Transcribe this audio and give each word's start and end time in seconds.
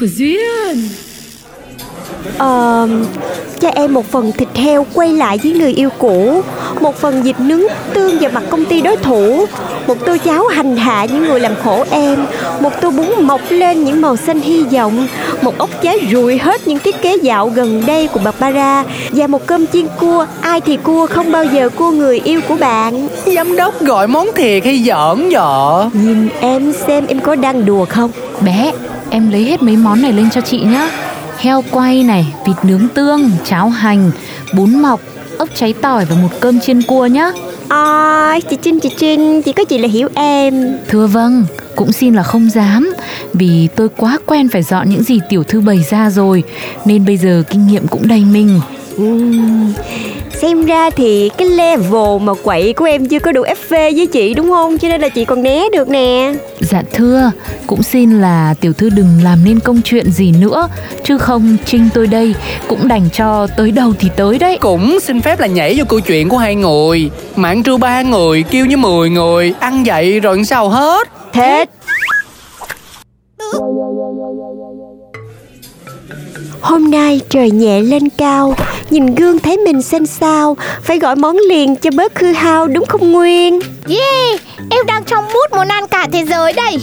của 0.00 0.06
Duyên. 0.06 0.88
Ờ, 2.38 2.88
cho 3.60 3.68
em 3.68 3.94
một 3.94 4.10
phần 4.10 4.32
thịt 4.32 4.48
heo 4.54 4.86
quay 4.94 5.12
lại 5.12 5.38
với 5.42 5.52
người 5.52 5.72
yêu 5.72 5.88
cũ 5.98 6.42
Một 6.80 6.96
phần 6.96 7.22
vịt 7.22 7.40
nướng 7.40 7.62
tương 7.94 8.18
vào 8.18 8.30
mặt 8.34 8.42
công 8.50 8.64
ty 8.64 8.80
đối 8.80 8.96
thủ 8.96 9.46
Một 9.86 10.06
tô 10.06 10.16
cháo 10.24 10.46
hành 10.46 10.76
hạ 10.76 11.04
những 11.04 11.24
người 11.24 11.40
làm 11.40 11.52
khổ 11.64 11.84
em 11.90 12.26
Một 12.60 12.80
tô 12.80 12.90
bún 12.90 13.06
mọc 13.20 13.40
lên 13.50 13.84
những 13.84 14.00
màu 14.00 14.16
xanh 14.16 14.40
hy 14.40 14.62
vọng 14.62 15.06
Một 15.42 15.58
ốc 15.58 15.70
cháo 15.82 15.94
rụi 16.12 16.38
hết 16.38 16.68
những 16.68 16.78
thiết 16.78 17.02
kế 17.02 17.16
dạo 17.16 17.48
gần 17.48 17.82
đây 17.86 18.08
của 18.08 18.20
Barbara 18.24 18.84
Và 19.10 19.26
một 19.26 19.46
cơm 19.46 19.66
chiên 19.66 19.86
cua. 20.00 20.26
Ai 20.40 20.60
thì 20.60 20.76
cua 20.76 21.06
không 21.06 21.32
bao 21.32 21.44
giờ 21.44 21.68
cua 21.68 21.90
người 21.90 22.20
yêu 22.24 22.40
của 22.48 22.56
bạn. 22.56 23.08
Giám 23.26 23.56
đốc 23.56 23.80
gọi 23.80 24.06
món 24.06 24.26
thiệt 24.34 24.64
hay 24.64 24.78
giỡn 24.78 25.30
vậy? 25.30 25.90
Nhìn 25.92 26.28
em 26.40 26.72
xem 26.86 27.06
em 27.06 27.20
có 27.20 27.34
đang 27.34 27.66
đùa 27.66 27.84
không? 27.84 28.10
Bé, 28.40 28.72
em 29.10 29.30
lấy 29.30 29.44
hết 29.44 29.62
mấy 29.62 29.76
món 29.76 30.02
này 30.02 30.12
lên 30.12 30.30
cho 30.30 30.40
chị 30.40 30.60
nhá. 30.60 30.90
Heo 31.38 31.64
quay 31.70 32.02
này, 32.02 32.34
vịt 32.46 32.56
nướng 32.62 32.88
tương, 32.88 33.30
cháo 33.44 33.68
hành, 33.68 34.10
bún 34.54 34.82
mọc, 34.82 35.00
ốc 35.38 35.48
cháy 35.54 35.74
tỏi 35.82 36.04
và 36.04 36.16
một 36.16 36.28
cơm 36.40 36.60
chiên 36.60 36.82
cua 36.82 37.06
nhá. 37.06 37.30
À, 37.68 38.38
chị 38.50 38.56
Trinh, 38.62 38.80
chị 38.80 38.90
Trinh, 38.96 39.42
chỉ 39.42 39.52
có 39.52 39.64
chị 39.64 39.78
là 39.78 39.88
hiểu 39.88 40.08
em. 40.14 40.78
Thưa 40.88 41.06
vâng, 41.06 41.44
cũng 41.76 41.92
xin 41.92 42.14
là 42.14 42.22
không 42.22 42.50
dám 42.50 42.94
Vì 43.34 43.68
tôi 43.76 43.88
quá 43.96 44.18
quen 44.26 44.48
phải 44.48 44.62
dọn 44.62 44.90
những 44.90 45.02
gì 45.02 45.20
tiểu 45.28 45.44
thư 45.44 45.60
bày 45.60 45.84
ra 45.90 46.10
rồi 46.10 46.42
Nên 46.84 47.04
bây 47.04 47.16
giờ 47.16 47.42
kinh 47.50 47.66
nghiệm 47.66 47.86
cũng 47.88 48.08
đầy 48.08 48.24
mình 48.24 48.60
Xem 50.40 50.64
ra 50.64 50.90
thì 50.90 51.30
cái 51.36 51.48
level 51.48 52.20
mà 52.20 52.34
quậy 52.34 52.72
của 52.72 52.84
em 52.84 53.08
chưa 53.08 53.18
có 53.18 53.32
đủ 53.32 53.42
FV 53.42 53.96
với 53.96 54.06
chị 54.06 54.34
đúng 54.34 54.50
không? 54.50 54.78
Cho 54.78 54.88
nên 54.88 55.00
là 55.00 55.08
chị 55.08 55.24
còn 55.24 55.42
né 55.42 55.64
được 55.72 55.88
nè. 55.88 56.32
Dạ 56.60 56.82
thưa, 56.92 57.30
cũng 57.66 57.82
xin 57.82 58.20
là 58.20 58.54
tiểu 58.60 58.72
thư 58.72 58.90
đừng 58.90 59.08
làm 59.24 59.44
nên 59.44 59.60
công 59.60 59.82
chuyện 59.82 60.10
gì 60.10 60.32
nữa. 60.32 60.68
Chứ 61.04 61.18
không 61.18 61.56
Trinh 61.64 61.88
tôi 61.94 62.06
đây 62.06 62.34
cũng 62.68 62.88
đành 62.88 63.08
cho 63.12 63.46
tới 63.56 63.70
đâu 63.70 63.92
thì 63.98 64.08
tới 64.16 64.38
đấy. 64.38 64.58
Cũng 64.60 65.00
xin 65.00 65.20
phép 65.20 65.40
là 65.40 65.46
nhảy 65.46 65.74
vô 65.78 65.84
câu 65.88 66.00
chuyện 66.00 66.28
của 66.28 66.38
hai 66.38 66.54
người. 66.54 67.10
Mạng 67.36 67.62
trưa 67.62 67.76
ba 67.76 68.02
người, 68.02 68.42
kêu 68.42 68.66
như 68.66 68.76
10 68.76 69.10
người 69.10 69.54
Ăn 69.60 69.84
vậy 69.84 70.20
rồi 70.20 70.44
sao 70.44 70.68
hết? 70.68 71.08
Thế 71.32 71.64
Hôm 76.60 76.90
nay 76.90 77.20
trời 77.28 77.50
nhẹ 77.50 77.80
lên 77.80 78.08
cao 78.18 78.54
Nhìn 78.90 79.14
gương 79.14 79.38
thấy 79.38 79.56
mình 79.56 79.82
xanh 79.82 80.06
xao 80.06 80.56
Phải 80.82 80.98
gọi 80.98 81.16
món 81.16 81.36
liền 81.48 81.76
cho 81.76 81.90
bớt 81.96 82.18
hư 82.18 82.32
hao 82.32 82.66
đúng 82.66 82.86
không 82.86 83.12
Nguyên? 83.12 83.60
Yeah, 83.88 84.40
em 84.70 84.86
đang 84.86 85.04
trong 85.04 85.24
mút 85.24 85.56
muốn 85.56 85.68
ăn 85.68 85.86
cả 85.86 86.06
thế 86.12 86.24
giới 86.24 86.52
đây. 86.52 86.76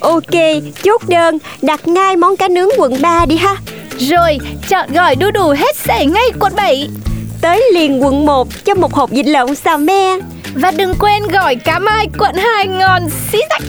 Ok, 0.00 0.62
chốt 0.82 1.02
đơn. 1.08 1.38
Đặt 1.62 1.88
ngay 1.88 2.16
món 2.16 2.36
cá 2.36 2.48
nướng 2.48 2.68
quận 2.78 3.02
3 3.02 3.26
đi 3.26 3.36
ha. 3.36 3.56
Rồi, 3.98 4.38
chọn 4.68 4.92
gọi 4.92 5.16
đu 5.16 5.30
đủ 5.30 5.48
hết 5.48 5.76
sảy 5.76 6.06
ngay 6.06 6.30
quận 6.40 6.52
7 6.56 6.88
Tới 7.40 7.62
liền 7.74 8.04
quận 8.04 8.26
1 8.26 8.48
cho 8.64 8.74
một 8.74 8.92
hộp 8.92 9.10
vịt 9.10 9.26
lộn 9.26 9.54
xào 9.54 9.78
me. 9.78 10.18
Và 10.54 10.70
đừng 10.70 10.94
quên 10.98 11.22
gọi 11.32 11.54
cá 11.54 11.78
mai 11.78 12.06
quận 12.18 12.34
2 12.34 12.66
ngon 12.66 13.02
xí 13.32 13.38
rách 13.50 13.62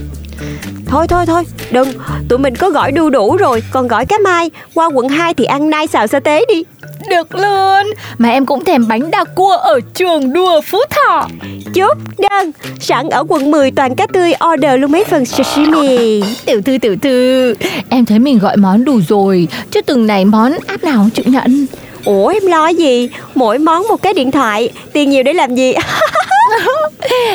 Thôi 0.88 1.08
thôi 1.08 1.26
thôi, 1.26 1.44
đừng, 1.72 1.88
tụi 2.30 2.40
mình 2.40 2.56
có 2.56 2.70
gỏi 2.70 2.92
đu 2.92 3.10
đủ 3.10 3.38
rồi 3.38 3.64
Còn 3.72 3.88
gỏi 3.88 4.06
cá 4.06 4.18
mai, 4.18 4.52
qua 4.74 4.86
quận 4.86 5.10
2 5.10 5.34
thì 5.34 5.46
ăn 5.46 5.70
nai 5.70 5.88
xào 5.88 6.08
sa 6.08 6.20
tế 6.20 6.46
đi. 6.48 6.64
Được 7.10 7.36
luôn. 7.36 7.94
Mà 8.18 8.30
em 8.30 8.46
cũng 8.46 8.64
thèm 8.64 8.88
bánh 8.88 9.12
đa 9.12 9.24
cua 9.24 9.52
ở 9.52 9.80
trường 9.94 10.34
đua 10.34 10.62
Phú 10.62 10.78
Thọ. 10.90 11.28
Chốt 11.74 11.98
đơn, 12.18 12.52
sẵn 12.80 13.10
ở 13.10 13.24
quận 13.28 13.52
10 13.52 13.72
toàn 13.72 13.96
cá 13.96 14.08
tươi 14.08 14.34
order 14.54 14.80
luôn 14.80 14.92
mấy 14.92 15.04
phần 15.04 15.26
sashimi. 15.26 16.24
Tiểu 16.46 16.62
thư 16.62 16.78
tiểu 16.82 16.96
thư 17.02 17.54
Em 17.90 18.06
thấy 18.06 18.20
mình 18.20 18.40
gọi 18.40 18.58
món 18.58 18.86
đủ 18.86 19.00
rồi. 19.10 19.48
Chứ 19.72 19.82
từng 19.82 20.08
này 20.08 20.26
món 20.26 20.54
áp 20.68 20.84
nào 20.84 20.98
không 20.98 21.10
chịu 21.10 21.26
nhận. 21.28 21.66
Ủa 22.06 22.28
em 22.28 22.46
lo 22.46 22.68
gì, 22.68 23.10
mỗi 23.36 23.58
món 23.58 23.88
một 23.88 24.02
cái 24.02 24.14
điện 24.14 24.32
thoại. 24.32 24.70
Tiền 24.94 25.10
nhiều 25.10 25.24
để 25.24 25.34
làm 25.34 25.56
gì 25.56 25.74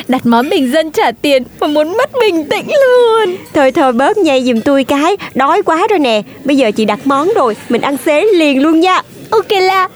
Đặt 0.08 0.26
món 0.26 0.48
bình 0.48 0.72
dân 0.72 0.90
trả 0.90 1.12
tiền 1.22 1.42
Mà 1.60 1.66
muốn 1.66 1.96
mất 1.96 2.10
bình 2.20 2.48
tĩnh 2.48 2.66
luôn. 2.68 3.36
Thôi 3.54 3.72
thôi 3.72 3.92
bớt 3.92 4.18
nhây 4.18 4.44
giùm 4.44 4.60
tôi 4.60 4.84
cái. 4.84 5.16
Đói 5.34 5.62
quá 5.62 5.86
rồi 5.90 5.98
nè. 5.98 6.22
Bây 6.44 6.56
giờ 6.56 6.70
chị 6.70 6.84
đặt 6.84 7.00
món 7.04 7.28
rồi. 7.36 7.56
Mình 7.68 7.82
ăn 7.82 7.96
xế 7.96 8.24
liền 8.24 8.62
luôn 8.62 8.80
nha. 8.80 9.02
Ok 9.30 9.50
là 9.50 9.88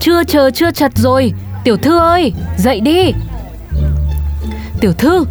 Chưa 0.00 0.24
chờ 0.24 0.50
chưa 0.50 0.70
chật 0.70 0.92
rồi. 0.96 1.32
Tiểu 1.64 1.76
thư 1.76 1.98
ơi 1.98 2.32
dậy 2.58 2.80
đi. 2.80 3.12
Tiểu 4.80 4.92
thư 4.92 5.24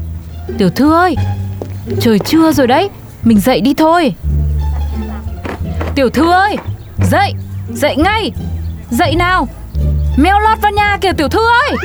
Tiểu 0.58 0.70
thư 0.70 0.94
ơi. 0.94 1.16
Trời 2.02 2.20
trưa 2.20 2.52
rồi 2.52 2.68
đấy. 2.68 2.90
Mình 3.24 3.40
dậy 3.40 3.62
đi 3.62 3.74
thôi 3.74 4.14
Tiểu 6.00 6.10
thư 6.10 6.32
ơi. 6.32 6.56
Dậy 7.12 7.34
Dậy 7.74 7.96
ngay. 7.98 8.32
Dậy 8.90 9.16
nào. 9.16 9.48
Mèo 10.18 10.40
lọt 10.40 10.62
vào 10.62 10.72
nhà 10.72 10.98
kìa 11.02 11.12
tiểu 11.18 11.28
thư 11.28 11.40
ơi. 11.40 11.78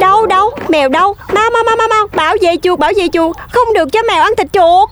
Đâu 0.00 0.26
đâu, 0.26 0.50
mèo 0.68 0.88
đâu. 0.88 1.14
Mau 1.34 1.50
mau 1.52 1.62
mau 1.66 1.76
mau 1.76 1.88
mau, 1.88 2.06
bảo 2.14 2.34
vệ 2.42 2.56
chuột, 2.62 2.78
bảo 2.78 2.92
vệ 2.96 3.08
chuột. 3.12 3.36
Không 3.50 3.74
được 3.74 3.88
cho 3.92 4.00
mèo 4.08 4.22
ăn 4.22 4.32
thịt 4.38 4.52
chuột. 4.52 4.90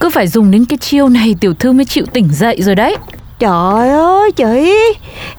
Cứ 0.00 0.10
phải 0.10 0.26
dùng 0.26 0.50
đến 0.50 0.64
cái 0.64 0.78
chiêu 0.78 1.08
này 1.08 1.34
tiểu 1.40 1.54
thư 1.54 1.72
mới 1.72 1.84
chịu 1.84 2.04
tỉnh 2.12 2.28
dậy 2.32 2.56
rồi 2.60 2.74
đấy. 2.74 2.96
Trời 3.38 3.88
ơi 3.88 4.32
chị. 4.32 4.74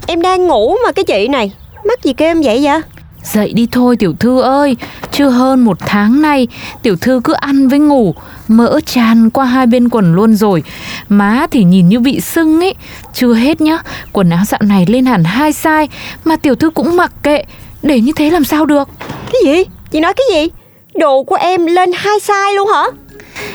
Em 0.07 0.21
đang 0.21 0.47
ngủ 0.47 0.75
mà 0.85 0.91
cái 0.91 1.03
chị 1.03 1.27
này. 1.27 1.51
Mắc 1.85 2.03
gì 2.03 2.13
kêu 2.13 2.27
em 2.27 2.41
vậy 2.41 2.59
vậy 2.63 2.81
Dậy 3.23 3.53
đi 3.53 3.67
thôi 3.71 3.97
tiểu 3.97 4.13
thư 4.19 4.41
ơi 4.41 4.77
Chưa 5.11 5.29
hơn 5.29 5.65
một 5.65 5.77
tháng 5.79 6.21
nay 6.21 6.47
Tiểu 6.81 6.95
thư 6.95 7.21
cứ 7.23 7.33
ăn 7.33 7.67
với 7.67 7.79
ngủ 7.79 8.15
Mỡ 8.47 8.79
tràn 8.85 9.29
qua 9.29 9.45
hai 9.45 9.65
bên 9.65 9.89
quần 9.89 10.15
luôn 10.15 10.35
rồi 10.35 10.63
Má 11.09 11.47
thì 11.51 11.63
nhìn 11.63 11.89
như 11.89 11.99
bị 11.99 12.21
sưng 12.21 12.59
ấy 12.59 12.75
Chưa 13.13 13.33
hết 13.33 13.61
nhá 13.61 13.77
Quần 14.11 14.29
áo 14.29 14.45
dạo 14.45 14.61
này 14.63 14.85
lên 14.85 15.05
hẳn 15.05 15.23
hai 15.23 15.51
size 15.51 15.87
Mà 16.25 16.35
tiểu 16.35 16.55
thư 16.55 16.69
cũng 16.69 16.97
mặc 16.97 17.11
kệ 17.23 17.43
Để 17.81 18.01
như 18.01 18.11
thế 18.15 18.29
làm 18.29 18.43
sao 18.43 18.65
được 18.65 18.89
Cái 19.31 19.41
gì? 19.45 19.63
Chị 19.91 19.99
nói 19.99 20.13
cái 20.13 20.25
gì? 20.33 20.49
Đồ 20.95 21.23
của 21.23 21.35
em 21.35 21.65
lên 21.65 21.91
hai 21.95 22.17
size 22.19 22.55
luôn 22.55 22.67
hả? 22.67 22.83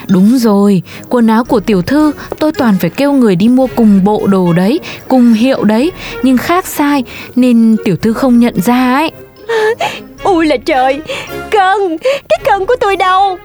Đúng 0.09 0.39
rồi, 0.39 0.83
quần 1.09 1.27
áo 1.27 1.45
của 1.45 1.61
tiểu 1.61 1.83
thư 1.83 2.13
tôi 2.39 2.53
toàn 2.53 2.75
phải 2.81 2.91
kêu 2.91 3.13
người 3.13 3.37
đi 3.37 3.49
mua 3.49 3.67
cùng 3.77 4.05
bộ 4.05 4.27
đồ 4.27 4.53
đấy, 4.53 4.81
cùng 5.09 5.33
hiệu 5.33 5.65
đấy, 5.65 5.93
nhưng 6.23 6.37
khác 6.37 6.67
sai 6.67 7.05
nên 7.37 7.77
tiểu 7.85 7.97
thư 7.97 8.13
không 8.13 8.39
nhận 8.39 8.61
ra 8.61 8.95
ấy. 8.95 9.13
Ui 10.23 10.47
là 10.47 10.57
trời 10.57 11.01
Cân 11.51 11.99
Cái 12.29 12.39
cân 12.45 12.67
của 12.67 12.77
tôi 12.81 12.97
đâu 12.97 13.39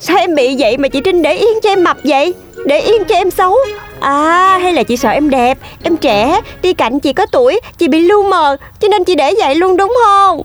Sao 0.00 0.16
em 0.16 0.34
bị 0.34 0.56
vậy 0.58 0.76
mà 0.78 0.88
chị 0.88 1.00
Trinh 1.04 1.22
để 1.22 1.34
yên 1.34 1.60
cho 1.62 1.70
em 1.70 1.84
mập 1.84 1.96
vậy 2.04 2.34
Để 2.66 2.80
yên 2.80 3.04
cho 3.08 3.14
em 3.14 3.30
xấu 3.30 3.54
À 4.00 4.58
hay 4.62 4.72
là 4.72 4.82
chị 4.82 4.96
sợ 4.96 5.08
em 5.08 5.30
đẹp 5.30 5.58
Em 5.82 5.96
trẻ 5.96 6.40
Đi 6.62 6.72
cạnh 6.72 7.00
chị 7.00 7.12
có 7.12 7.26
tuổi 7.26 7.60
Chị 7.78 7.88
bị 7.88 8.00
lu 8.00 8.28
mờ 8.28 8.56
Cho 8.80 8.88
nên 8.88 9.04
chị 9.04 9.14
để 9.14 9.34
vậy 9.38 9.54
luôn 9.54 9.76
đúng 9.76 9.94
không 10.04 10.42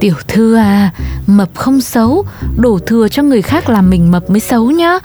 Tiểu 0.00 0.14
thư 0.28 0.56
à, 0.56 0.90
mập 1.26 1.48
không 1.54 1.80
xấu, 1.80 2.24
đổ 2.56 2.78
thừa 2.86 3.08
cho 3.08 3.22
người 3.22 3.42
khác 3.42 3.68
làm 3.68 3.90
mình 3.90 4.10
mập 4.10 4.30
mới 4.30 4.40
xấu 4.40 4.70
nhá. 4.70 4.98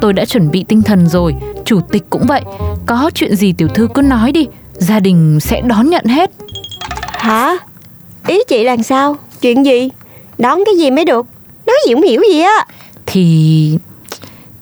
Tôi 0.00 0.12
đã 0.12 0.24
chuẩn 0.24 0.50
bị 0.50 0.64
tinh 0.68 0.82
thần 0.82 1.06
rồi, 1.06 1.34
chủ 1.64 1.80
tịch 1.90 2.02
cũng 2.10 2.26
vậy. 2.26 2.42
Có 2.86 3.10
chuyện 3.14 3.36
gì 3.36 3.52
tiểu 3.52 3.68
thư 3.68 3.88
cứ 3.94 4.02
nói 4.02 4.32
đi, 4.32 4.46
gia 4.74 5.00
đình 5.00 5.40
sẽ 5.40 5.60
đón 5.60 5.90
nhận 5.90 6.04
hết. 6.04 6.30
Hả 7.12 7.56
Ý 8.26 8.38
chị 8.48 8.64
là 8.64 8.76
sao? 8.76 9.16
Chuyện 9.40 9.66
gì? 9.66 9.88
Đón 10.38 10.62
cái 10.66 10.74
gì 10.78 10.90
mới 10.90 11.04
được? 11.04 11.26
Nói 11.66 11.76
gì 11.86 11.94
không 11.94 12.02
hiểu 12.02 12.22
gì 12.32 12.40
á. 12.40 12.66
Thì 13.06 13.78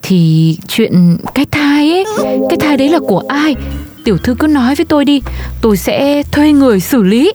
thì 0.03 0.57
chuyện 0.69 1.17
cái 1.35 1.47
thai 1.51 1.93
ấy, 1.93 2.05
cái 2.51 2.57
thai 2.61 2.77
đấy 2.77 2.89
là 2.89 2.99
của 2.99 3.23
ai? 3.29 3.57
Tiểu 4.05 4.19
thư 4.19 4.35
cứ 4.39 4.47
nói 4.47 4.75
với 4.75 4.87
tôi 4.87 5.05
đi, 5.05 5.23
tôi 5.63 5.77
sẽ 5.77 6.23
thuê 6.33 6.53
người 6.53 6.81
xử 6.81 7.03
lý. 7.03 7.33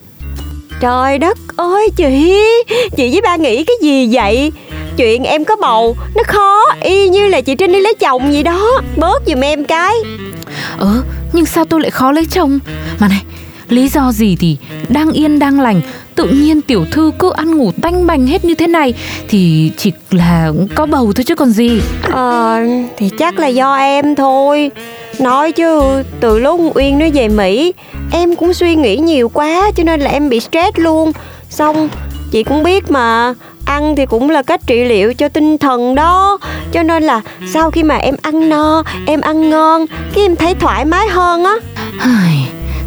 Trời 0.82 1.18
đất 1.18 1.38
ơi 1.56 1.90
chị! 1.96 2.36
Chị 2.98 3.12
với 3.12 3.22
ba 3.22 3.36
nghĩ 3.36 3.64
cái 3.64 3.76
gì 3.82 4.08
vậy? 4.12 4.52
Chuyện 4.98 5.24
em 5.24 5.46
có 5.46 5.56
bầu 5.56 5.98
Nó 6.16 6.24
khó 6.28 6.66
Y 6.82 7.10
như 7.10 7.28
là 7.28 7.42
chị 7.42 7.56
Trinh 7.56 7.72
đi 7.72 7.80
lấy 7.80 7.94
chồng 8.00 8.34
gì 8.34 8.44
đó. 8.44 8.82
Bớt 8.98 9.24
giùm 9.28 9.42
em 9.42 9.66
cái. 9.66 9.94
Ờ 10.78 11.04
nhưng 11.34 11.46
sao 11.46 11.66
tôi 11.66 11.82
lại 11.82 11.92
khó 11.92 12.12
lấy 12.12 12.26
chồng? 12.26 12.60
Mà 13.00 13.08
này 13.08 13.24
Lý 13.70 13.88
do 13.88 14.12
gì 14.12 14.38
thì 14.40 14.58
đang 14.90 15.12
yên 15.12 15.40
đang 15.40 15.60
lành 15.60 15.82
Tự 16.16 16.28
nhiên 16.28 16.62
tiểu 16.62 16.86
thư 16.92 17.12
cứ 17.20 17.32
ăn 17.32 17.58
ngủ 17.58 17.72
tanh 17.82 18.08
bành 18.08 18.28
hết 18.28 18.46
như 18.46 18.56
thế 18.56 18.68
này 18.68 18.94
Thì 19.28 19.72
chỉ 19.78 19.92
là 20.12 20.52
có 20.76 20.86
bầu 20.86 21.14
thôi 21.16 21.24
chứ 21.24 21.36
còn 21.36 21.50
gì. 21.50 21.82
Ờ 22.12 22.60
Thì 22.98 23.10
chắc 23.18 23.40
là 23.40 23.48
do 23.48 23.76
em 23.76 24.16
thôi. 24.16 24.72
Nói 25.20 25.52
chứ 25.52 26.04
từ 26.20 26.40
lúc 26.40 26.76
Uyên 26.76 27.00
nó 27.00 27.06
về 27.14 27.28
Mỹ 27.28 27.74
Em 28.12 28.36
cũng 28.36 28.54
suy 28.54 28.76
nghĩ 28.76 28.98
nhiều 28.98 29.30
quá 29.30 29.72
Cho 29.76 29.84
nên 29.84 30.00
là 30.00 30.12
em 30.12 30.30
bị 30.30 30.40
stress 30.40 30.78
luôn. 30.78 31.12
Xong 31.50 31.90
chị 32.32 32.44
cũng 32.44 32.64
biết 32.64 32.92
mà 32.92 33.34
Ăn 33.66 33.96
thì 33.96 34.06
cũng 34.06 34.30
là 34.30 34.42
cách 34.42 34.62
trị 34.68 34.86
liệu 34.86 35.14
cho 35.14 35.30
tinh 35.30 35.58
thần 35.58 35.96
đó. 35.96 36.38
Cho 36.72 36.84
nên 36.84 37.04
là 37.04 37.22
sau 37.54 37.72
khi 37.72 37.84
mà 37.84 37.96
em 37.96 38.16
ăn 38.22 38.50
no 38.50 38.84
Em 39.08 39.22
ăn 39.22 39.50
ngon 39.50 39.86
Cái 40.14 40.26
em 40.26 40.36
thấy 40.36 40.54
thoải 40.54 40.86
mái 40.86 41.08
hơn 41.08 41.44
á 41.44 41.56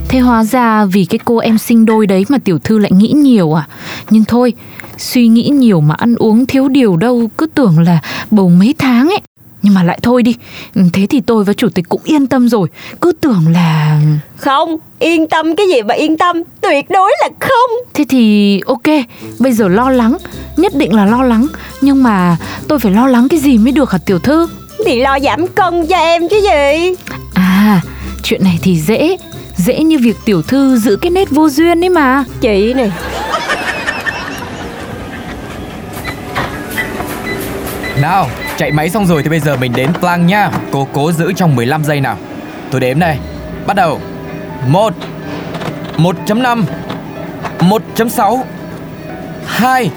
Thế 0.09 0.19
hóa 0.19 0.45
ra 0.45 0.85
vì 0.85 1.05
cái 1.05 1.19
cô 1.25 1.39
em 1.39 1.59
sinh 1.59 1.87
đôi 1.87 2.07
đấy 2.07 2.25
mà 2.29 2.39
tiểu 2.45 2.59
thư 2.59 2.79
lại 2.79 2.91
nghĩ 2.93 3.09
nhiều 3.09 3.59
à? 3.59 3.69
Nhưng 4.11 4.25
thôi 4.25 4.53
Suy 4.99 5.29
nghĩ 5.29 5.49
nhiều 5.49 5.81
mà 5.81 5.95
ăn 5.95 6.15
uống 6.15 6.47
thiếu 6.47 6.69
điều 6.69 6.97
đâu 6.97 7.31
Cứ 7.39 7.47
tưởng 7.47 7.79
là 7.79 7.99
bầu 8.31 8.49
mấy 8.49 8.75
tháng 8.79 9.09
ấy. 9.09 9.21
Nhưng 9.63 9.75
mà 9.75 9.83
lại 9.83 9.99
thôi 10.03 10.23
đi 10.23 10.37
Thế 10.93 11.07
thì 11.11 11.21
tôi 11.21 11.45
và 11.45 11.53
chủ 11.53 11.69
tịch 11.69 11.85
cũng 11.89 12.01
yên 12.05 12.27
tâm 12.27 12.49
rồi. 12.49 12.69
Cứ 13.01 13.13
tưởng 13.21 13.45
là 13.53 14.01
Không 14.37 14.77
Yên 14.99 15.29
tâm 15.29 15.57
cái 15.57 15.67
gì 15.67 15.83
mà 15.83 15.95
yên 15.95 16.19
tâm 16.19 16.43
Tuyệt 16.61 16.91
đối 16.91 17.13
là 17.23 17.29
không. 17.41 17.71
Thế 17.95 18.05
thì 18.09 18.61
ok 18.67 19.07
Bây 19.39 19.53
giờ 19.53 19.69
lo 19.69 19.91
lắng 19.91 20.17
Nhất 20.57 20.73
định 20.77 20.95
là 20.95 21.05
lo 21.05 21.23
lắng. 21.23 21.47
Nhưng 21.81 22.03
mà 22.03 22.37
tôi 22.69 22.79
phải 22.79 22.93
lo 22.93 23.07
lắng 23.07 23.29
cái 23.29 23.41
gì 23.41 23.59
mới 23.59 23.73
được 23.73 23.91
hả 23.91 23.99
tiểu 24.07 24.19
thư? 24.19 24.49
Thì 24.87 25.01
lo 25.01 25.19
giảm 25.21 25.47
cân 25.47 25.87
cho 25.87 25.97
em 25.97 26.29
chứ 26.29 26.37
gì. 26.37 26.95
À 27.35 27.81
chuyện 28.23 28.45
này 28.45 28.59
thì 28.63 28.81
dễ 28.81 29.17
Dễ 29.59 29.83
như 29.83 29.99
việc 29.99 30.17
tiểu 30.25 30.43
thư 30.43 30.77
giữ 30.77 30.97
cái 30.97 31.11
nét 31.11 31.31
vô 31.31 31.49
duyên 31.49 31.85
ấy 31.85 31.89
mà. 31.89 32.25
Chị 32.41 32.75
này 32.75 32.93
Nào, 38.01 38.29
chạy 38.57 38.73
máy 38.73 38.91
xong 38.91 39.07
rồi 39.07 39.23
thì 39.23 39.29
bây 39.29 39.41
giờ 39.41 39.57
mình 39.57 39.73
đến 39.77 39.93
plank 40.01 40.27
nha. 40.29 40.51
Cô 40.73 40.89
cố 40.93 41.13
giữ 41.13 41.33
trong 41.33 41.57
15 41.57 41.85
giây 41.85 42.01
nào. 42.01 42.17
Tôi 42.71 42.81
đếm 42.81 42.99
đây 42.99 43.17
Bắt 43.67 43.75
đầu. 43.77 44.01
1 44.67 44.95
1.5 45.97 46.63
1.6 47.59 48.43
2 49.47 49.91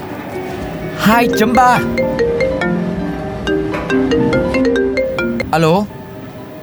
2.3 1.06 1.80
Alo? 5.52 5.86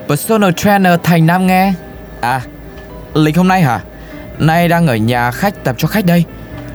Personal 0.09 0.50
trainer 0.56 0.93
Thành 1.03 1.27
Nam 1.27 1.47
nghe. 1.47 1.73
À 2.21 2.41
Lịch 3.14 3.37
hôm 3.37 3.49
nay 3.49 3.62
hả? 3.62 3.81
Nay 4.38 4.69
đang 4.69 4.87
ở 4.87 4.96
nhà 4.96 5.31
khách 5.31 5.64
tập 5.64 5.75
cho 5.78 5.88
khách 5.88 6.06
đây. 6.06 6.25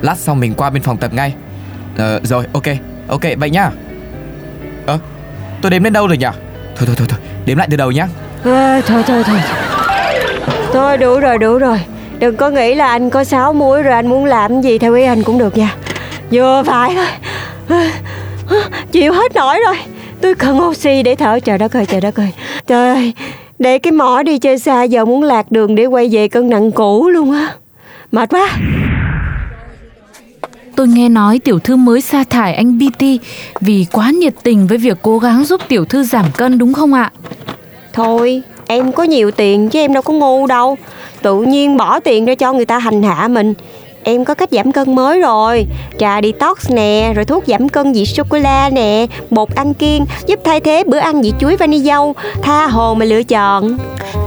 Lát 0.01 0.17
sau 0.17 0.35
mình 0.35 0.53
qua 0.53 0.69
bên 0.69 0.83
phòng 0.83 0.97
tập 0.97 1.13
ngay. 1.13 1.33
Ờ 1.97 2.19
rồi 2.23 2.45
ok. 2.53 2.63
Ok 3.07 3.21
vậy 3.37 3.49
nhá. 3.49 3.69
Ơ 4.85 4.97
tôi 5.61 5.71
đếm 5.71 5.83
đến 5.83 5.93
đâu 5.93 6.07
rồi 6.07 6.17
nhỉ? 6.17 6.27
Thôi 6.75 6.85
thôi 6.85 6.95
thôi 6.97 7.07
thôi 7.09 7.19
Đếm 7.45 7.57
lại 7.57 7.67
từ 7.71 7.77
đầu 7.77 7.91
nhá. 7.91 8.07
À, 8.45 8.81
Thôi 8.87 9.03
thôi 9.07 9.23
thôi. 9.25 9.37
Thôi 10.73 10.97
đủ 10.97 11.19
rồi 11.19 11.37
đủ 11.37 11.57
rồi. 11.57 11.79
Đừng 12.19 12.35
có 12.35 12.49
nghĩ 12.49 12.75
là 12.75 12.87
anh 12.87 13.09
có 13.09 13.23
sáu 13.23 13.53
muối 13.53 13.83
rồi 13.83 13.93
anh 13.93 14.07
muốn 14.07 14.25
làm 14.25 14.61
gì 14.61 14.77
theo 14.77 14.93
ý 14.93 15.03
anh 15.03 15.23
cũng 15.23 15.37
được 15.37 15.57
nha. 15.57 15.75
Vừa 16.31 16.63
phải 16.65 16.95
thôi. 16.95 17.07
Ờ, 18.47 18.59
chịu 18.91 19.13
hết 19.13 19.35
nổi 19.35 19.59
rồi. 19.65 19.75
Tôi 20.21 20.35
cần 20.35 20.61
oxy 20.61 21.03
để 21.03 21.15
thở. 21.15 21.39
Trời 21.39 21.57
đất 21.57 21.75
ơi 21.75 21.85
trời 21.85 22.01
đất 22.01 22.15
ơi. 22.19 22.29
Trời 22.67 22.89
ơi 22.95 23.13
để 23.59 23.79
cái 23.79 23.91
mỏ 23.91 24.23
đi 24.23 24.39
chơi 24.39 24.59
xa 24.59 24.83
giờ 24.83 25.05
muốn 25.05 25.23
lạc 25.23 25.51
đường 25.51 25.75
để 25.75 25.85
quay 25.85 26.09
về 26.11 26.27
cân 26.27 26.49
nặng 26.49 26.71
cũ 26.71 27.09
luôn 27.09 27.31
á. 27.31 27.53
Mệt 28.11 28.29
quá. 28.29 28.49
Tôi 30.75 30.87
nghe 30.87 31.09
nói 31.09 31.39
tiểu 31.39 31.59
thư 31.59 31.75
mới 31.75 32.01
sa 32.01 32.23
thải 32.29 32.53
anh 32.53 32.79
BT 32.79 33.03
Vì 33.61 33.85
quá 33.91 34.11
nhiệt 34.11 34.33
tình 34.43 34.67
với 34.67 34.77
việc 34.77 34.97
cố 35.01 35.19
gắng 35.19 35.45
giúp 35.45 35.61
tiểu 35.67 35.85
thư 35.85 36.03
giảm 36.03 36.25
cân 36.37 36.57
đúng 36.57 36.73
không 36.73 36.93
ạ? 36.93 37.11
Thôi 37.93 38.41
em 38.67 38.91
có 38.91 39.03
nhiều 39.03 39.31
tiền 39.31 39.69
chứ 39.69 39.79
em 39.79 39.93
đâu 39.93 40.03
có 40.03 40.13
ngu 40.13 40.47
đâu. 40.47 40.77
Tự 41.21 41.41
nhiên 41.41 41.77
bỏ 41.77 41.99
tiền 41.99 42.25
ra 42.25 42.35
cho 42.35 42.53
người 42.53 42.65
ta 42.65 42.79
hành 42.79 43.03
hạ 43.03 43.27
mình 43.27 43.53
Em 44.03 44.25
có 44.25 44.33
cách 44.33 44.49
giảm 44.51 44.71
cân 44.71 44.95
mới 44.95 45.21
rồi. 45.21 45.67
Trà 45.99 46.21
detox 46.21 46.71
nè 46.71 47.13
Rồi 47.15 47.25
thuốc 47.25 47.43
giảm 47.47 47.69
cân 47.69 47.93
vị 47.93 48.05
sô-cô-la 48.05 48.69
nè 48.69 49.07
Bột 49.29 49.55
ăn 49.55 49.73
kiêng 49.73 50.05
Giúp 50.27 50.39
thay 50.43 50.59
thế 50.59 50.83
bữa 50.87 50.97
ăn 50.97 51.21
vị 51.21 51.33
chuối 51.39 51.55
vani 51.55 51.79
dâu 51.79 52.15
Tha 52.41 52.67
hồ 52.67 52.93
mà 52.93 53.05
lựa 53.05 53.23
chọn. 53.23 53.77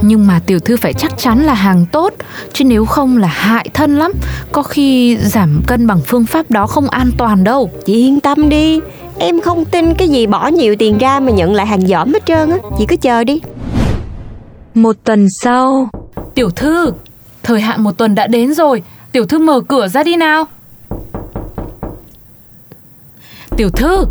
Nhưng 0.03 0.27
mà 0.27 0.41
tiểu 0.47 0.61
thư 0.61 0.77
phải 0.77 0.93
chắc 0.93 1.19
chắn 1.19 1.47
là 1.47 1.55
hàng 1.55 1.87
tốt 1.93 2.15
Chứ 2.53 2.65
nếu 2.65 2.85
không 2.85 3.19
là 3.19 3.29
hại 3.29 3.69
thân 3.75 3.99
lắm. 3.99 4.13
Có 4.53 4.63
khi 4.63 5.17
giảm 5.17 5.63
cân 5.67 5.87
bằng 5.87 6.01
phương 6.07 6.27
pháp 6.27 6.51
đó 6.51 6.67
không 6.67 6.89
an 6.89 7.11
toàn 7.19 7.45
đâu. 7.45 7.71
Chị 7.85 7.95
yên 7.95 8.21
tâm 8.21 8.49
đi. 8.49 8.81
Em 9.19 9.41
không 9.41 9.65
tin 9.65 9.95
cái 9.95 10.09
gì 10.09 10.27
bỏ 10.27 10.47
nhiều 10.47 10.77
tiền 10.79 10.99
ra 10.99 11.21
mà 11.21 11.33
nhận 11.33 11.55
lại 11.55 11.67
hàng 11.67 11.87
dởm 11.87 12.13
hết 12.13 12.27
trơn 12.27 12.51
á. 12.51 12.57
Chị 12.79 12.85
cứ 12.89 12.97
chờ 12.97 13.25
đi. 13.25 13.41
Một 14.75 14.97
tuần 15.05 15.31
sau. 15.31 15.89
Tiểu 16.35 16.51
thư 16.51 16.93
Thời 17.43 17.61
hạn 17.61 17.83
một 17.83 17.93
tuần 17.99 18.15
đã 18.15 18.27
đến 18.27 18.55
rồi 18.55 18.83
Tiểu 19.17 19.27
thư 19.27 19.39
mở 19.39 19.61
cửa 19.61 19.89
ra 19.89 20.03
đi 20.03 20.17
nào. 20.17 20.45
Tiểu 23.57 23.71
thư 23.71 24.05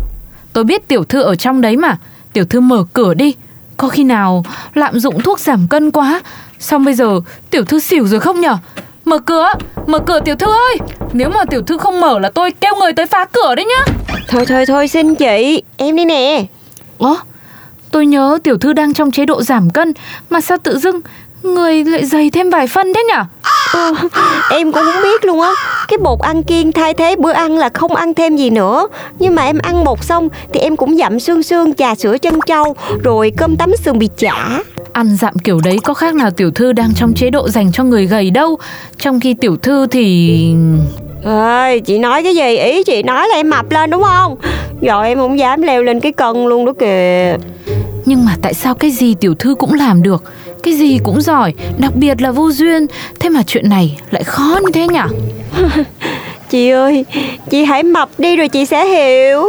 Tôi 0.52 0.64
biết 0.64 0.88
tiểu 0.88 1.04
thư 1.04 1.22
ở 1.22 1.34
trong 1.34 1.60
đấy 1.60 1.76
mà. 1.76 1.98
Tiểu 2.32 2.44
thư 2.44 2.60
mở 2.60 2.84
cửa 2.92 3.14
đi. 3.14 3.34
Có 3.76 3.88
khi 3.88 4.04
nào 4.04 4.44
lạm 4.74 5.00
dụng 5.00 5.22
thuốc 5.22 5.40
giảm 5.40 5.66
cân 5.68 5.90
quá 5.90 6.22
Xong 6.58 6.84
bây 6.84 6.94
giờ 6.94 7.20
tiểu 7.50 7.64
thư 7.64 7.80
xỉu 7.80 8.06
rồi 8.06 8.20
không 8.20 8.40
nhở? 8.40 8.56
Mở 9.04 9.18
cửa 9.18 9.52
Mở 9.86 9.98
cửa 9.98 10.20
tiểu 10.20 10.36
thư 10.36 10.46
ơi. 10.46 10.76
Nếu 11.12 11.30
mà 11.30 11.44
tiểu 11.44 11.62
thư 11.62 11.78
không 11.78 12.00
mở 12.00 12.18
là 12.18 12.30
tôi 12.30 12.50
kêu 12.60 12.74
người 12.80 12.92
tới 12.92 13.06
phá 13.06 13.24
cửa 13.32 13.54
đấy 13.54 13.64
nhá. 13.64 13.92
Thôi 14.28 14.46
thôi 14.46 14.66
thôi 14.66 14.88
xin 14.88 15.14
chị. 15.14 15.62
Em 15.76 15.96
đi 15.96 16.04
nè. 16.04 16.46
Ồ 16.98 17.16
Tôi 17.90 18.06
nhớ 18.06 18.38
tiểu 18.44 18.58
thư 18.58 18.72
đang 18.72 18.94
trong 18.94 19.10
chế 19.10 19.26
độ 19.26 19.42
giảm 19.42 19.70
cân 19.70 19.92
Mà 20.30 20.40
sao 20.40 20.58
tự 20.58 20.78
dưng 20.78 21.00
Người 21.42 21.84
lại 21.84 22.06
dày 22.06 22.30
thêm 22.30 22.50
vài 22.50 22.66
phân 22.66 22.94
thế 22.94 23.04
nhở 23.08 23.24
em 24.50 24.72
cũng 24.72 24.82
không 24.84 25.02
biết 25.02 25.24
luôn 25.24 25.40
á. 25.40 25.52
Cái 25.88 25.98
bột 25.98 26.20
ăn 26.20 26.42
kiêng 26.42 26.72
thay 26.72 26.94
thế 26.94 27.16
bữa 27.18 27.32
ăn 27.32 27.58
là 27.58 27.68
không 27.74 27.94
ăn 27.94 28.14
thêm 28.14 28.36
gì 28.36 28.50
nữa. 28.50 28.88
Nhưng 29.18 29.34
mà 29.34 29.42
em 29.42 29.58
ăn 29.58 29.84
bột 29.84 30.04
xong 30.04 30.28
Thì 30.52 30.60
em 30.60 30.76
cũng 30.76 30.96
dặm 30.96 31.20
xương 31.20 31.42
xương 31.42 31.74
trà 31.74 31.94
sữa 31.94 32.18
chân 32.18 32.38
trâu 32.46 32.76
Rồi 33.02 33.32
cơm 33.36 33.56
tấm 33.56 33.76
sườn 33.84 33.98
bì 33.98 34.08
chả. 34.16 34.60
Ăn 34.92 35.16
dặm 35.16 35.34
kiểu 35.38 35.60
đấy 35.64 35.78
có 35.84 35.94
khác 35.94 36.14
nào 36.14 36.30
tiểu 36.30 36.50
thư 36.50 36.72
đang 36.72 36.94
trong 36.94 37.12
chế 37.14 37.30
độ 37.30 37.48
dành 37.48 37.72
cho 37.72 37.84
người 37.84 38.06
gầy 38.06 38.30
đâu. 38.30 38.58
Trong 38.98 39.20
khi 39.20 39.34
tiểu 39.34 39.56
thư 39.56 39.86
thì... 39.86 40.54
Ơi, 41.24 41.80
chị 41.80 41.98
nói 41.98 42.22
cái 42.22 42.34
gì? 42.34 42.56
Ý 42.56 42.84
chị 42.84 43.02
nói 43.02 43.28
là 43.28 43.34
em 43.34 43.50
mập 43.50 43.70
lên 43.70 43.90
đúng 43.90 44.02
không? 44.02 44.36
Rồi 44.82 45.08
em 45.08 45.18
không 45.18 45.38
dám 45.38 45.62
leo 45.62 45.82
lên 45.82 46.00
cái 46.00 46.12
cân 46.12 46.44
luôn 46.44 46.66
đó 46.66 46.72
kìa. 46.78 47.36
Nhưng 48.04 48.24
mà 48.24 48.36
tại 48.42 48.54
sao 48.54 48.74
cái 48.74 48.90
gì 48.90 49.14
tiểu 49.14 49.34
thư 49.34 49.54
cũng 49.54 49.74
làm 49.74 50.02
được 50.02 50.24
Cái 50.66 50.74
gì 50.74 50.98
cũng 51.02 51.20
giỏi 51.20 51.52
Đặc 51.78 51.92
biệt 51.94 52.22
là 52.22 52.30
vô 52.30 52.50
duyên. 52.50 52.86
Thế 53.20 53.28
mà 53.28 53.42
chuyện 53.46 53.68
này 53.68 53.98
lại 54.10 54.24
khó 54.24 54.58
như 54.62 54.72
thế 54.72 54.86
nhỉ? 54.88 55.16
Chị 56.50 56.70
ơi, 56.70 57.04
chị 57.50 57.64
hãy 57.64 57.82
mập 57.82 58.08
đi 58.18 58.36
rồi 58.36 58.48
chị 58.48 58.64
sẽ 58.66 58.86
hiểu. 58.86 59.44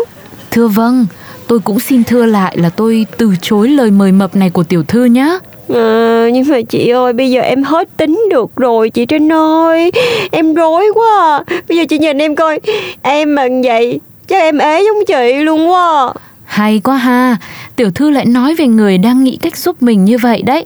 Thưa 0.51 0.67
vâng 0.67 1.05
Tôi 1.47 1.59
cũng 1.59 1.79
xin 1.79 2.03
thưa 2.03 2.25
lại 2.25 2.57
là 2.57 2.69
tôi 2.69 3.05
từ 3.17 3.31
chối 3.41 3.69
lời 3.69 3.91
mời 3.91 4.12
mập 4.12 4.36
này 4.36 4.50
của 4.50 4.63
tiểu 4.63 4.83
thư 4.88 5.05
nhá. 5.05 5.29
À, 5.75 6.27
Nhưng 6.33 6.43
mà 6.47 6.57
chị 6.69 6.89
ơi, 6.89 7.13
bây 7.13 7.31
giờ 7.31 7.41
em 7.41 7.63
hết 7.63 7.97
tính 7.97 8.24
được 8.31 8.55
rồi 8.55 8.89
chị 8.89 9.05
Trinh 9.05 9.31
ơi. 9.31 9.91
Em 10.31 10.53
rối 10.53 10.86
quá. 10.93 11.43
À. 11.47 11.55
Bây 11.67 11.77
giờ 11.77 11.83
chị 11.89 11.97
nhìn 12.00 12.17
em 12.17 12.36
coi. 12.36 12.59
Em 13.01 13.36
mà 13.36 13.47
vậy 13.63 14.00
Chắc 14.27 14.38
em 14.38 14.57
ế 14.57 14.83
giống 14.83 15.05
chị 15.07 15.33
luôn 15.33 15.69
quá. 15.69 16.13
à. 16.15 16.26
Hay 16.48 16.80
quá 16.84 16.96
ha. 16.98 17.38
Tiểu 17.75 17.92
thư 17.92 18.10
lại 18.10 18.25
nói 18.25 18.56
về 18.56 18.68
người 18.68 18.98
đang 18.98 19.24
nghĩ 19.24 19.38
cách 19.42 19.58
giúp 19.58 19.84
mình 19.84 20.06
như 20.06 20.18
vậy 20.18 20.42
đấy. 20.42 20.66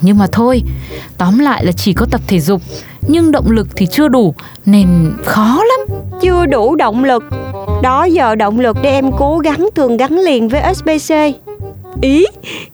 Nhưng 0.00 0.18
mà 0.18 0.26
thôi 0.32 0.62
Tóm 1.18 1.38
lại 1.38 1.64
là 1.64 1.72
chỉ 1.72 1.92
có 1.92 2.06
tập 2.10 2.20
thể 2.26 2.40
dục 2.40 2.62
Nhưng 3.08 3.32
động 3.32 3.50
lực 3.50 3.68
thì 3.76 3.86
chưa 3.86 4.08
đủ 4.08 4.34
Nên 4.66 5.12
khó 5.24 5.62
lắm. 5.64 5.98
Chưa 6.22 6.46
đủ 6.46 6.76
động 6.76 7.04
lực. 7.04 7.24
Đó 7.82 8.04
giờ 8.04 8.34
động 8.34 8.60
lực 8.60 8.76
để 8.82 8.90
em 8.90 9.10
cố 9.18 9.38
gắng 9.38 9.68
thường 9.74 9.96
gắn 9.96 10.18
liền 10.18 10.48
với 10.48 10.74
SBC 10.74 11.14
Ý, 12.00 12.24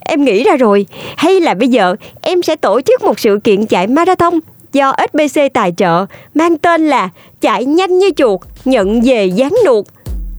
em 0.01 0.25
nghĩ 0.25 0.45
ra 0.45 0.57
rồi. 0.57 0.87
Hay 1.17 1.41
là 1.41 1.55
bây 1.55 1.69
giờ 1.69 1.97
em 2.21 2.43
sẽ 2.43 2.57
tổ 2.57 2.81
chức 2.81 3.03
một 3.03 3.21
sự 3.21 3.39
kiện 3.45 3.67
chạy 3.67 3.87
marathon 3.87 4.35
Do 4.73 4.95
SBC 5.13 5.41
tài 5.55 5.73
trợ 5.77 6.07
Mang 6.35 6.59
tên 6.59 6.89
là 6.89 7.09
Chạy 7.41 7.65
nhanh 7.65 7.99
như 7.99 8.11
chuột 8.17 8.41
Nhận 8.65 9.01
về 9.01 9.27
dán 9.27 9.53
nuột 9.67 9.87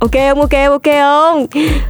Ok 0.02 0.12
không? 0.12 0.40
Ok 0.42 0.54
ok 0.70 0.84
không? 0.84 1.46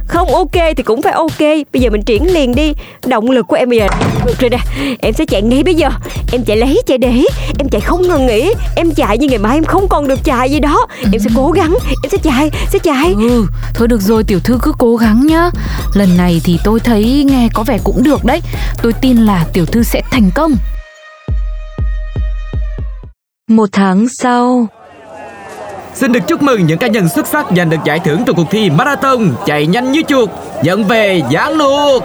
Không 0.08 0.28
ok 0.28 0.52
thì 0.76 0.82
cũng 0.82 1.02
phải 1.02 1.12
ok. 1.12 1.38
Bây 1.72 1.82
giờ 1.82 1.90
mình 1.90 2.02
triển 2.02 2.32
liền 2.32 2.54
đi. 2.54 2.72
Động 3.06 3.30
lực 3.30 3.46
của 3.46 3.56
em 3.56 3.68
bây 3.68 3.78
giờ. 3.78 3.86
Được 4.26 4.40
rồi 4.40 4.50
nè. 4.50 4.58
Em 4.98 5.14
sẽ 5.14 5.24
chạy 5.26 5.42
ngay 5.42 5.62
bây 5.62 5.74
giờ. 5.74 5.88
Em 6.32 6.44
chạy 6.44 6.56
lấy 6.56 6.82
chạy 6.86 6.98
để. 6.98 7.24
Em 7.58 7.68
chạy 7.68 7.80
không 7.80 8.02
ngừng 8.02 8.26
nghỉ. 8.26 8.52
Em 8.76 8.94
chạy 8.94 9.18
như 9.18 9.28
ngày 9.28 9.38
mai 9.38 9.56
em 9.56 9.64
không 9.64 9.88
còn 9.88 10.08
được 10.08 10.24
chạy 10.24 10.50
gì 10.50 10.60
đó. 10.60 10.86
Em 11.12 11.20
sẽ 11.20 11.30
cố 11.36 11.50
gắng. 11.50 11.74
Em 12.02 12.10
sẽ 12.10 12.18
chạy 12.22 12.50
Sẽ 12.70 12.78
chạy. 12.78 13.14
Ừ, 13.18 13.46
thôi 13.74 13.88
được 13.88 14.00
rồi 14.00 14.24
tiểu 14.24 14.40
thư 14.44 14.58
cứ 14.62 14.72
cố 14.78 14.96
gắng 14.96 15.26
nhá. 15.26 15.50
Lần 15.94 16.16
này 16.16 16.40
thì 16.44 16.58
tôi 16.64 16.80
thấy 16.80 17.24
nghe 17.28 17.48
có 17.54 17.62
vẻ 17.62 17.78
cũng 17.84 18.02
được 18.02 18.24
đấy. 18.24 18.40
Tôi 18.82 18.92
tin 18.92 19.16
là 19.16 19.44
tiểu 19.52 19.66
thư 19.66 19.82
sẽ 19.82 20.02
thành 20.10 20.30
công. 20.34 20.52
Một 23.48 23.68
tháng 23.72 24.06
sau 24.08 24.68
Xin 25.94 26.12
được 26.12 26.20
chúc 26.28 26.42
mừng 26.42 26.66
những 26.66 26.78
cá 26.78 26.86
nhân 26.86 27.08
xuất 27.08 27.26
sắc 27.26 27.46
giành 27.56 27.70
được 27.70 27.76
giải 27.84 28.00
thưởng 28.04 28.22
trong 28.26 28.36
cuộc 28.36 28.50
thi 28.50 28.70
Marathon 28.70 29.30
chạy 29.46 29.66
nhanh 29.66 29.92
như 29.92 30.02
chuột 30.08 30.30
Nhận 30.62 30.84
về 30.84 31.22
giá 31.30 31.50
luộc. 31.50 32.02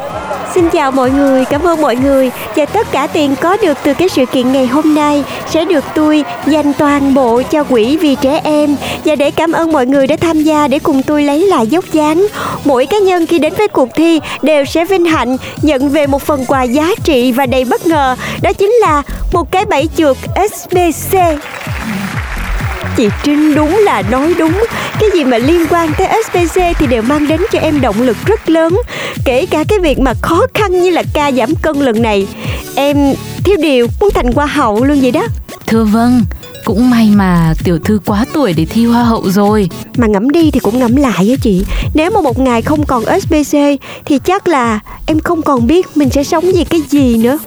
Xin 0.54 0.70
chào 0.70 0.92
mọi 0.92 1.12
người, 1.12 1.46
cảm 1.46 1.68
ơn 1.68 1.82
mọi 1.82 1.96
người. 1.96 2.32
Và 2.56 2.66
tất 2.66 2.92
cả 2.92 3.08
tiền 3.08 3.36
có 3.42 3.58
được 3.62 3.78
từ 3.84 3.94
cái 3.94 4.10
sự 4.10 4.26
kiện 4.26 4.52
ngày 4.52 4.68
hôm 4.68 4.96
nay 4.96 5.24
Sẽ 5.50 5.66
được 5.66 5.84
tôi 5.96 6.24
dành 6.46 6.74
toàn 6.74 7.14
bộ 7.14 7.42
cho 7.52 7.64
quỹ 7.64 7.98
vì 7.98 8.16
trẻ 8.16 8.42
em. 8.44 8.76
Và 9.06 9.16
để 9.16 9.32
cảm 9.32 9.52
ơn 9.52 9.72
mọi 9.72 9.86
người 9.86 10.08
đã 10.08 10.16
tham 10.16 10.44
gia 10.44 10.68
để 10.68 10.80
cùng 10.80 11.04
tôi 11.04 11.24
lấy 11.24 11.48
lại 11.48 11.68
dốc 11.68 11.86
dáng 11.92 12.28
Mỗi 12.66 12.86
cá 12.86 12.98
nhân 12.98 13.26
khi 13.26 13.40
đến 13.40 13.54
với 13.58 13.68
cuộc 13.68 13.90
thi 13.96 14.20
đều 14.42 14.66
sẽ 14.66 14.86
vinh 14.86 15.06
hạnh 15.06 15.38
nhận 15.62 15.90
về 15.90 16.08
một 16.08 16.22
phần 16.22 16.46
quà 16.46 16.64
giá 16.64 16.90
trị 17.04 17.32
và 17.32 17.46
đầy 17.46 17.66
bất 17.66 17.88
ngờ. 17.88 18.16
Đó 18.42 18.54
chính 18.54 18.72
là 18.72 19.04
một 19.34 19.52
cái 19.52 19.66
bẫy 19.66 19.90
chuột 19.98 20.18
SBC 20.52 21.18
Chị 22.98 23.10
Trinh 23.24 23.56
đúng 23.56 23.78
là 23.78 24.02
nói 24.12 24.34
đúng. 24.40 24.66
Cái 25.00 25.10
gì 25.14 25.24
mà 25.24 25.38
liên 25.38 25.68
quan 25.70 25.92
tới 25.98 26.08
SPC 26.26 26.62
thì 26.80 26.88
đều 26.88 27.02
mang 27.02 27.28
đến 27.28 27.42
cho 27.52 27.60
em 27.60 27.82
động 27.82 28.02
lực 28.02 28.18
rất 28.26 28.50
lớn. 28.50 28.74
Kể 29.26 29.46
cả 29.46 29.64
cái 29.68 29.80
việc 29.80 30.00
mà 30.00 30.14
khó 30.22 30.42
khăn 30.54 30.82
như 30.82 30.90
là 30.90 31.04
ca 31.14 31.32
giảm 31.32 31.56
cân 31.56 31.80
lần 31.80 32.02
này. 32.02 32.28
Em 32.76 32.98
thiếu 33.44 33.58
điều 33.62 33.88
muốn 34.00 34.10
thành 34.14 34.32
hoa 34.32 34.46
hậu 34.46 34.84
luôn 34.84 35.02
vậy 35.02 35.12
đó. 35.12 35.24
Thưa 35.68 35.84
vâng, 35.84 36.22
cũng 36.66 36.90
may 36.90 37.10
mà 37.16 37.54
tiểu 37.64 37.80
thư 37.80 38.00
quá 38.06 38.26
tuổi 38.34 38.54
để 38.54 38.66
thi 38.66 38.86
hoa 38.86 39.04
hậu 39.04 39.30
rồi. 39.30 39.70
Mà 39.98 40.08
ngẫm 40.08 40.30
đi 40.30 40.52
thì 40.52 40.60
cũng 40.60 40.80
ngẫm 40.80 40.96
lại 40.96 41.30
á 41.30 41.36
chị. 41.42 41.66
Nếu 41.94 42.12
mà 42.12 42.22
một 42.22 42.40
ngày 42.40 42.62
không 42.62 42.86
còn 42.86 43.04
SPC 43.22 43.58
Thì 44.06 44.20
chắc 44.20 44.48
là 44.48 44.80
em 45.06 45.20
không 45.20 45.42
còn 45.42 45.68
biết 45.68 45.98
mình 45.98 46.10
sẽ 46.10 46.24
sống 46.24 46.52
vì 46.56 46.64
cái 46.64 46.82
gì 46.90 47.18
nữa. 47.18 47.38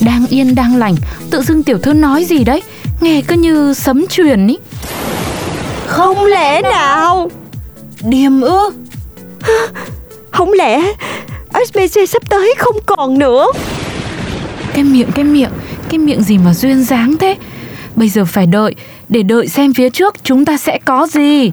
Đang 0.00 0.26
yên 0.26 0.54
đang 0.54 0.76
lành. 0.76 0.94
Tự 1.30 1.42
dưng 1.42 1.62
tiểu 1.62 1.78
thư 1.78 1.92
nói 1.92 2.24
gì 2.24 2.44
đấy 2.44 2.62
Nghe 3.02 3.22
cứ 3.28 3.34
như 3.34 3.74
sấm 3.74 4.06
truyền 4.06 4.46
ý. 4.46 4.58
Không 5.86 6.24
lẽ 6.24 6.62
nào? 6.62 7.30
Điềm 8.02 8.40
ư 8.40 8.70
Không 10.30 10.52
lẽ 10.52 10.82
SPC 11.66 12.08
sắp 12.08 12.22
tới 12.28 12.54
không 12.58 12.76
còn 12.86 13.18
nữa? 13.18 13.46
Cái 14.74 14.84
miệng 14.84 15.08
cái 15.14 15.24
miệng 15.24 15.50
Cái 15.88 15.98
miệng 15.98 16.22
gì 16.22 16.38
mà 16.38 16.54
duyên 16.54 16.84
dáng 16.84 17.16
thế? 17.16 17.36
Bây 17.96 18.08
giờ 18.08 18.24
phải 18.24 18.46
đợi 18.46 18.74
Để 19.08 19.22
đợi 19.22 19.48
xem 19.48 19.74
phía 19.74 19.90
trước 19.90 20.24
chúng 20.24 20.44
ta 20.44 20.56
sẽ 20.56 20.78
có 20.84 21.06
gì 21.06 21.52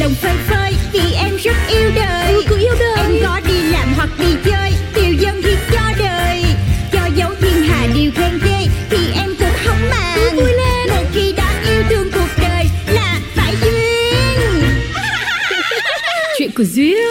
lòng 0.00 0.14
phơi 0.14 0.36
phới 0.48 0.72
Vì 0.92 1.12
em 1.14 1.36
rất 1.36 1.56
yêu 1.68 1.90
đời. 1.94 2.32
Ừ, 2.32 2.56
yêu 2.58 2.74
đời. 2.80 2.96
Em 2.96 3.12
có 3.22 3.40
đi 3.48 3.62
làm 3.62 3.94
hoặc 3.96 4.08
đi 4.18 4.34
chơi 4.44 4.72
Điều 4.94 5.14
dân 5.14 5.42
thì 5.42 5.56
cho 5.72 5.80
đời. 5.98 6.44
Cho 6.92 7.00
dấu 7.16 7.30
thiên 7.40 7.62
hà 7.62 7.86
điều 7.94 8.10
khen 8.14 8.38
ghê 8.44 8.66
Thì 8.90 8.98
em 9.14 9.34
cũng 9.38 9.48
không 9.64 9.88
màng. 9.90 10.36
Vui 10.36 10.52
lên. 10.52 10.88
Một 10.88 11.04
khi 11.14 11.32
đã 11.32 11.62
yêu 11.70 11.82
thương 11.90 12.10
cuộc 12.12 12.28
đời 12.42 12.64
Là 12.86 13.20
phải 13.34 13.54
duyên. 13.62 14.62
Chuyện 16.38 16.50
của 16.56 16.64
duyên 16.64 17.07